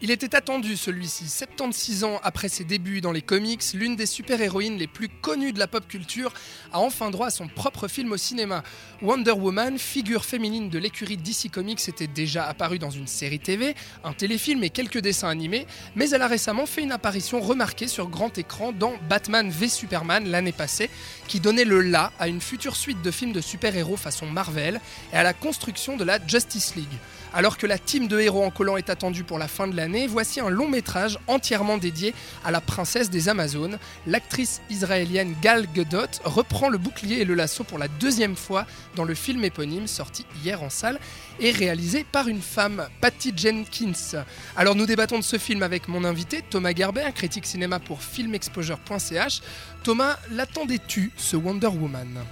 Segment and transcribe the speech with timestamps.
[0.00, 1.28] Il était attendu celui-ci.
[1.28, 5.58] 76 ans après ses débuts dans les comics, l'une des super-héroïnes les plus connues de
[5.58, 6.32] la pop culture
[6.72, 8.62] a enfin droit à son propre film au cinéma.
[9.02, 13.74] Wonder Woman, figure féminine de l'écurie DC Comics, était déjà apparue dans une série TV,
[14.04, 15.66] un téléfilm et quelques dessins animés,
[15.96, 20.30] mais elle a récemment fait une apparition remarquée sur grand écran dans Batman v Superman
[20.30, 20.90] l'année passée,
[21.26, 24.80] qui donnait le la à une future suite de films de super-héros façon Marvel
[25.12, 26.86] et à la construction de la Justice League.
[27.34, 30.06] Alors que la team de héros en collant est attendue pour la fin de l'année,
[30.06, 32.14] voici un long métrage entièrement dédié
[32.44, 33.78] à la princesse des Amazones.
[34.06, 39.04] L'actrice israélienne Gal Gadot reprend le bouclier et le lasso pour la deuxième fois dans
[39.04, 40.98] le film éponyme sorti hier en salle
[41.38, 44.24] et réalisé par une femme, Patty Jenkins.
[44.56, 49.42] Alors nous débattons de ce film avec mon invité Thomas Gerber, critique cinéma pour filmexposure.ch.
[49.82, 52.24] Thomas, l'attendais-tu ce Wonder Woman?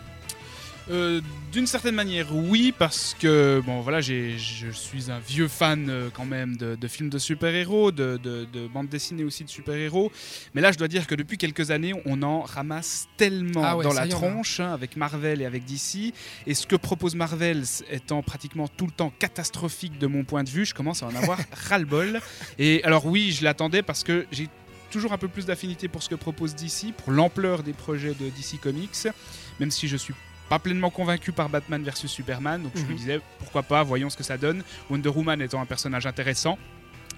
[0.88, 1.20] Euh,
[1.52, 4.36] d'une certaine manière, oui, parce que bon, voilà, je
[4.72, 9.24] suis un vieux fan euh, quand même de, films de super-héros, de, de, bandes dessinées
[9.24, 10.12] aussi de super-héros.
[10.54, 13.84] Mais là, je dois dire que depuis quelques années, on en ramasse tellement Ah ouais,
[13.84, 16.12] dans la tronche hein, avec Marvel et avec DC.
[16.46, 20.50] Et ce que propose Marvel étant pratiquement tout le temps catastrophique de mon point de
[20.50, 22.20] vue, je commence à en avoir ras-le-bol.
[22.58, 24.48] Et alors, oui, je l'attendais parce que j'ai
[24.91, 28.28] toujours un peu plus d'affinité pour ce que propose DC, pour l'ampleur des projets de
[28.30, 29.08] DC Comics,
[29.58, 30.14] même si je suis
[30.48, 32.97] pas pleinement convaincu par Batman versus Superman, donc je me Mhm.
[32.97, 34.62] disais pourquoi pas, voyons ce que ça donne.
[34.91, 36.58] Wonder Woman étant un personnage intéressant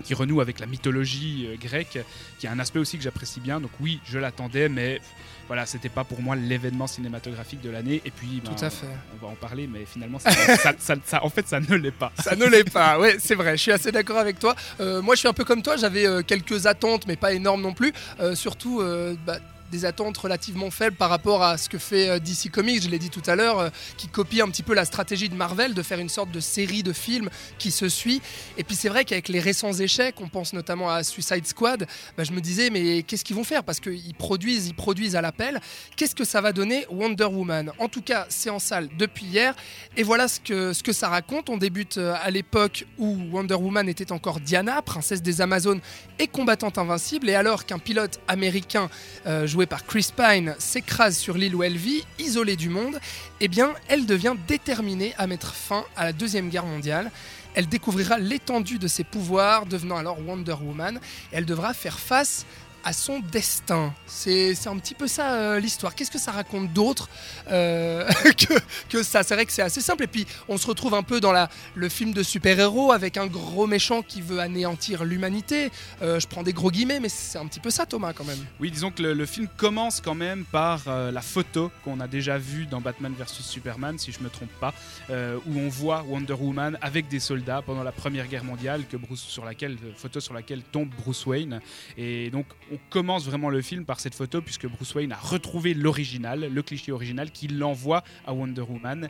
[0.05, 1.99] qui renoue avec la mythologie euh, grecque,
[2.39, 3.61] qui a un aspect aussi que j'apprécie bien.
[3.61, 5.01] Donc oui, je l'attendais, mais
[5.49, 8.01] voilà, c'était pas pour moi l'événement cinématographique de l'année.
[8.05, 8.87] Et puis, ben, Tout à fait.
[9.21, 11.91] on va en parler, mais finalement, ça, ça- ça- ça- en fait, ça ne l'est
[11.91, 12.13] pas.
[12.23, 14.55] Ça ne l'est pas, ouais, c'est vrai, je suis assez d'accord avec toi.
[14.79, 17.63] Euh, moi, je suis un peu comme toi, j'avais euh, quelques attentes, mais pas énormes
[17.63, 17.93] non plus.
[18.21, 19.39] Euh, surtout, euh, bah,
[19.71, 22.99] des attentes relativement faibles par rapport à ce que fait euh, DC Comics, je l'ai
[22.99, 25.83] dit tout à l'heure, euh, qui copie un petit peu la stratégie de Marvel de
[25.83, 28.21] faire une sorte de série de films qui se suit.
[28.57, 32.25] Et puis c'est vrai qu'avec les récents échecs, on pense notamment à Suicide Squad, bah,
[32.25, 33.65] je me disais mais qu'est-ce qu'ils vont faire?
[33.65, 35.61] Parce qu'ils produisent, ils produisent à l'appel.
[35.97, 37.73] Qu'est-ce que ça va donner Wonder Woman?
[37.79, 39.55] En tout cas, c'est en salle depuis hier.
[39.97, 41.51] Et voilà ce que, ce que ça raconte.
[41.51, 45.81] On débute euh, à l'époque où Wonder Woman était encore Diana, princesse des Amazones
[46.19, 47.29] et combattante invincible.
[47.29, 48.89] Et alors qu'un pilote américain
[49.27, 52.99] euh, par Chris Pine s'écrase sur l'île où elle vit, isolée du monde,
[53.41, 57.11] eh bien, elle devient déterminée à mettre fin à la Deuxième Guerre mondiale.
[57.55, 61.01] Elle découvrira l'étendue de ses pouvoirs, devenant alors Wonder Woman.
[61.33, 62.47] Et elle devra faire face
[62.85, 63.95] à son destin.
[64.07, 65.95] C'est un petit peu ça euh, l'histoire.
[65.95, 67.09] Qu'est-ce que ça raconte d'autre
[67.51, 68.55] euh, que,
[68.89, 69.23] que ça?
[69.23, 70.05] C'est vrai que c'est assez simple.
[70.05, 73.27] Et puis on se retrouve un peu dans la, le film de super-héros avec un
[73.27, 75.71] gros méchant qui veut anéantir l'humanité.
[76.03, 78.39] Euh, je prends des gros guillemets, mais c'est un petit peu ça Thomas quand même.
[78.61, 82.39] Oui, disons que le, le film commence quand même par la photo qu'on a déjà
[82.39, 84.73] vue dans Batman vs Superman, si je me trompe pas,
[85.11, 89.21] où on voit Wonder Woman avec des soldats pendant la Première Guerre mondiale, que Bruce,
[89.21, 91.61] sur laquelle, photo sur laquelle tombe Bruce Wayne.
[91.97, 95.75] Et donc on commence vraiment le film par cette photo, puisque Bruce Wayne a retrouvé
[95.75, 99.09] l'original, le cliché original, qu'il l'envoie à Wonder Woman.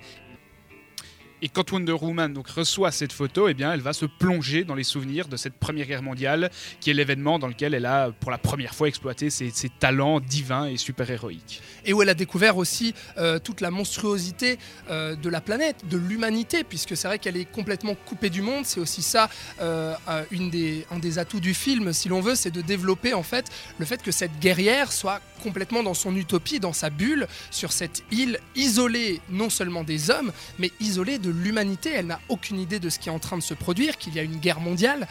[1.40, 4.84] Et quand Wonder Woman reçoit cette photo, eh bien, elle va se plonger dans les
[4.84, 6.50] souvenirs de cette Première Guerre mondiale,
[6.80, 10.66] qui est l'événement dans lequel elle a pour la première fois exploité ses, talents divins
[10.66, 11.62] et super-héroïques.
[11.84, 14.58] et où elle a découvert aussi euh, toute la monstruosité
[14.90, 18.64] euh, de la planète, de l'humanité, puisque c'est vrai qu'elle est complètement coupée du monde.
[18.66, 19.94] C'est aussi ça, euh,
[20.30, 23.46] une des, un des atouts du film, si l'on veut, c'est de développer en fait
[23.78, 28.02] le fait que cette guerrière soit complètement dans son utopie, dans sa bulle, sur cette
[28.10, 31.90] île isolée non seulement des hommes, mais isolée de l'humanité.
[31.94, 34.18] Elle n'a aucune idée de ce qui est en train de se produire, qu'il y
[34.18, 35.06] a une guerre mondiale.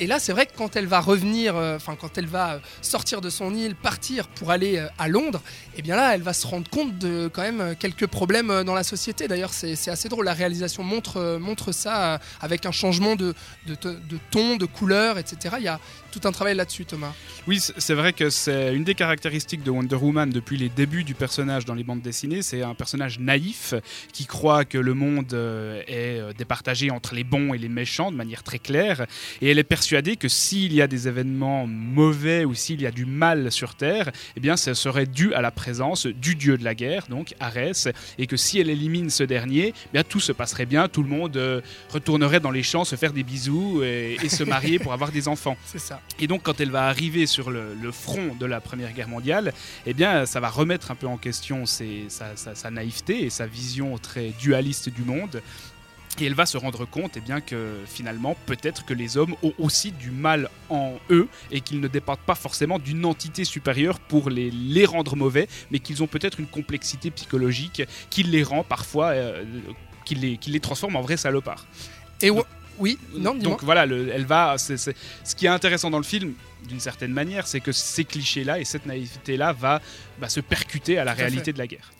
[0.00, 2.58] Et là, c'est vrai que quand elle va revenir, euh, enfin quand elle va euh,
[2.82, 5.42] sortir de son île, partir pour aller euh, à Londres,
[5.76, 8.84] et bien là, elle va se rendre compte de quand même quelques problèmes dans la
[8.84, 9.26] société.
[9.26, 10.24] D'ailleurs, c'est assez drôle.
[10.24, 13.34] La réalisation montre, montre ça avec un changement de,
[13.66, 15.56] de, de ton, de couleur, etc.
[15.58, 15.78] Il y a
[16.10, 17.12] tout un travail là-dessus, Thomas.
[17.46, 21.14] Oui, c'est vrai que c'est une des caractéristiques de Wonder Woman depuis les débuts du
[21.14, 22.42] personnage dans les bandes dessinées.
[22.42, 23.74] C'est un personnage naïf
[24.12, 25.32] qui croit que le monde
[25.86, 29.06] est départagé entre les bons et les méchants de manière très claire.
[29.42, 32.90] Et elle est persuadée que s'il y a des événements mauvais ou s'il y a
[32.90, 36.64] du mal sur Terre, eh bien, ça serait dû à la présence du dieu de
[36.64, 40.30] la guerre, donc Arès, et que si elle élimine ce dernier, eh bien, tout se
[40.32, 44.18] passerait bien, tout le monde euh, retournerait dans les champs se faire des bisous et,
[44.22, 45.56] et se marier pour avoir des enfants.
[45.64, 46.02] C'est ça.
[46.20, 49.54] Et donc, quand elle va arriver sur le, le front de la Première Guerre mondiale,
[49.86, 53.30] eh bien, ça va remettre un peu en question ses- sa, sa- sa naïveté et
[53.30, 55.40] sa vision très dualiste du monde.
[56.20, 59.52] Et elle va se rendre compte eh bien, que finalement, peut-être que les hommes ont
[59.58, 64.30] aussi du mal en eux et qu'ils ne dépendent pas forcément d'une entité supérieure pour
[64.30, 69.44] les, rendre mauvais, mais qu'ils ont peut-être une complexité psychologique qui les rend parfois, euh,
[70.04, 71.66] qui, les, qui les transforme en vrais salopards.
[72.20, 72.30] Et
[72.78, 73.34] Oui, non.
[73.34, 74.56] Donc voilà, le- elle va.
[74.58, 74.74] Ce
[75.36, 76.34] qui est intéressant dans le film,
[76.68, 79.80] d'une certaine manière, c'est que ces clichés-là et cette naïveté-là va
[80.20, 81.90] bah, se percuter à la Tout réalité de la guerre.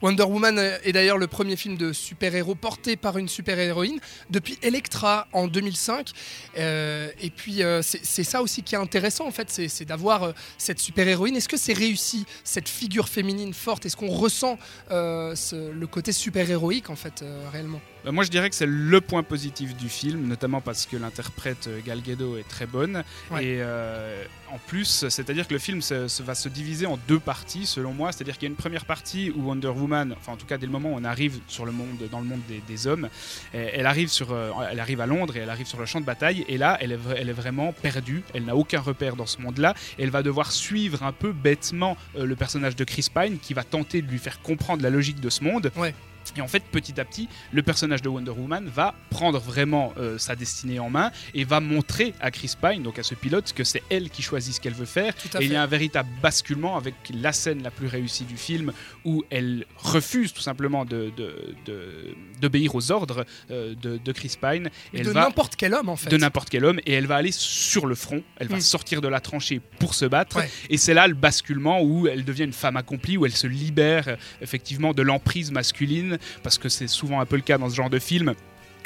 [0.00, 3.98] Wonder Woman est d'ailleurs le premier film de super-héros porté par une super-héroïne
[4.30, 6.10] depuis Elektra en 2005.
[6.58, 10.32] Euh, et puis euh, c'est ça aussi qui est intéressant en fait, c'est d'avoir euh,
[10.58, 11.34] cette super-héroïne.
[11.36, 13.86] Est-ce que c'est réussi, cette figure féminine forte?
[13.86, 14.58] Est-ce qu'on ressent
[14.88, 17.80] ce- le côté super-héroïque en fait réellement?
[18.12, 21.80] Moi, je dirais que c'est le point positif du film, notamment parce que l'interprète euh,
[21.84, 23.02] Gal Gadot est très bonne.
[23.30, 23.44] Ouais.
[23.44, 27.18] Et euh, en plus, c'est-à-dire que le film se- se- va se diviser en deux
[27.18, 28.12] parties, selon moi.
[28.12, 30.66] C'est-à-dire qu'il y a une première partie où Wonder Woman, enfin en tout cas dès
[30.66, 33.08] le moment où on arrive sur le monde, dans le monde des, des hommes,
[33.52, 36.00] elle, elle arrive sur, euh, elle arrive à Londres et elle arrive sur le champ
[36.00, 36.44] de bataille.
[36.48, 38.22] Et là, elle est, vra- elle est vraiment perdue.
[38.34, 39.74] Elle n'a aucun repère dans ce monde-là.
[39.98, 43.64] Elle va devoir suivre un peu bêtement euh, le personnage de Chris Pine, qui va
[43.64, 45.72] tenter de lui faire comprendre la logique de ce monde.
[45.76, 45.94] Ouais.
[46.36, 50.18] Et en fait, petit à petit, le personnage de Wonder Woman va prendre vraiment euh,
[50.18, 53.64] sa destinée en main et va montrer à Chris Pine, donc à ce pilote, que
[53.64, 55.14] c'est elle qui choisit ce qu'elle veut faire.
[55.40, 58.72] Et il y a un véritable basculement avec la scène la plus réussie du film
[59.04, 64.36] où elle refuse tout simplement de- de- de- d'obéir aux ordres euh, de, de Chris
[64.40, 64.70] Pine.
[64.92, 66.10] Et De n'importe quel homme en fait.
[66.10, 68.60] de n'importe quel homme et elle va aller sur le front, elle va Mm.
[68.60, 70.50] sortir de la tranchée pour se battre Ouais.
[70.70, 74.08] et c'est là le basculement où elle devient une femme accomplie, où elle se libère
[74.08, 77.74] euh, effectivement de l'emprise masculine parce que c'est souvent un peu le cas dans ce
[77.74, 78.34] genre de film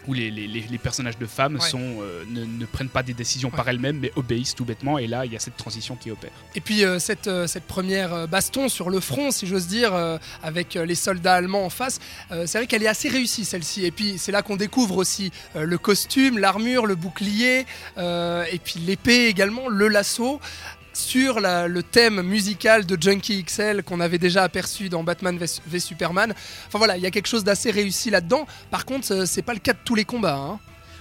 [0.08, 1.60] où les, les- les- personnages de femmes Ouais.
[1.60, 3.56] sont, euh, ne, ne prennent pas des décisions Ouais.
[3.56, 6.30] par elles-mêmes mais obéissent tout bêtement et là il y a cette transition qui opère.
[6.54, 9.92] Et puis euh, cette, euh, cette première baston sur le front, si j'ose dire,
[10.42, 12.00] avec les soldats allemands en face,
[12.30, 13.84] c'est vrai qu'elle est assez réussie celle-ci.
[13.84, 17.66] Et puis c'est là qu'on découvre aussi le costume, l'armure, le bouclier,
[17.98, 20.40] et puis l'épée également, le lasso
[21.00, 25.80] sur le thème musical de Junkie XL qu'on avait déjà aperçu dans Batman v, v
[25.80, 26.34] Superman.
[26.66, 28.46] Enfin voilà, il y a quelque chose d'assez réussi là-dedans.
[28.70, 30.36] Par contre, euh, c'est pas le cas de tous les combats.
[30.36, 30.58] hein.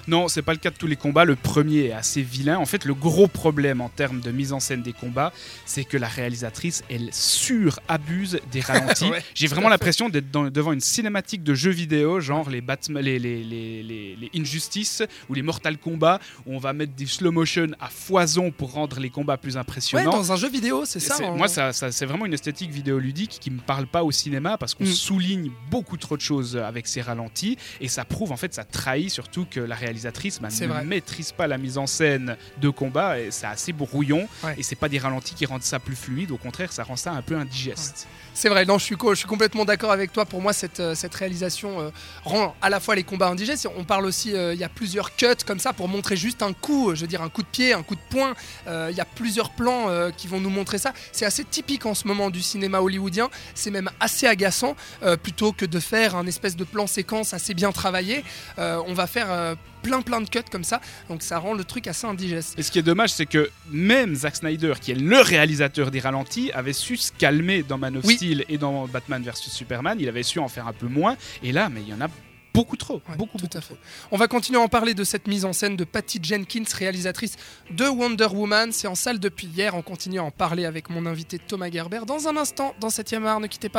[0.09, 1.23] Non, c'est pas le cas de tous les combats.
[1.25, 2.57] Le premier est assez vilain.
[2.57, 5.31] En fait, le gros problème en termes de mise en scène des combats,
[5.65, 9.05] c'est que la réalisatrice, elle surabuse des ralentis.
[9.09, 13.17] Ouais, J'ai vraiment l'impression d'être devant une cinématique de jeux vidéo, genre les, Batman, les,
[13.17, 17.31] les, les, les- les Injustice ou les Mortal Kombat, où on va mettre des slow
[17.31, 20.11] motion à foison pour rendre les combats plus Ouais, impressionnants.
[20.11, 21.31] dans un jeu vidéo, c'est ça.
[21.31, 24.73] Moi, ça, ça- c'est vraiment une esthétique vidéoludique qui me parle pas au cinéma parce
[24.75, 24.87] qu'on Mm.
[24.93, 29.09] souligne beaucoup trop de choses avec ces ralentis et ça prouve en fait, ça trahit
[29.09, 30.85] surtout que la réalisatrice bah, ne vrai.
[30.85, 34.55] maîtrise pas la mise en scène de combat et c'est assez brouillon Ouais.
[34.57, 37.11] et c'est pas des ralentis qui rendent ça plus fluide, au contraire, ça rend ça
[37.11, 38.07] un peu indigeste.
[38.33, 40.23] C'est vrai, non, je suis, je suis complètement d'accord avec toi.
[40.25, 41.89] Pour moi, cette, euh, cette réalisation euh,
[42.23, 43.67] rend à la fois les combats indigestes.
[43.75, 46.53] On parle aussi, euh, il y a plusieurs cuts comme ça pour montrer juste un
[46.53, 48.33] coup, euh, je veux dire un coup de pied, un coup de poing.
[48.67, 50.93] Euh, Il y a plusieurs plans qui vont nous montrer ça.
[51.11, 53.29] C'est assez typique en ce moment du cinéma hollywoodien.
[53.55, 54.75] C'est même assez agaçant.
[55.23, 58.23] plutôt que de faire un espèce de plan séquence assez bien travaillé,
[58.57, 59.55] on va faire
[59.89, 60.81] plein plein de cuts comme ça.
[61.09, 62.57] Donc ça rend le truc assez indigeste.
[62.57, 65.99] Et ce qui est dommage, c'est que même Zack Snyder, qui est le réalisateur des
[65.99, 68.15] ralentis, avait su se calmer dans Man of Oui.
[68.15, 69.97] Steel et dans Batman vs Superman.
[69.99, 71.15] Il avait su en faire un peu moins.
[71.43, 72.07] Et là, mais il y en a
[72.53, 72.95] beaucoup trop.
[73.07, 73.75] Ouais, beaucoup, tout beaucoup à fait.
[74.11, 77.35] On va continuer à en parler de cette mise en scène de Patty Jenkins, réalisatrice
[77.71, 78.71] de Wonder Woman.
[78.71, 79.75] C'est en salle depuis hier.
[79.75, 83.25] On continue à en parler avec mon invité Thomas Gerber dans un instant dans 7ème
[83.25, 83.39] art.
[83.39, 83.77] Ne quittez pas.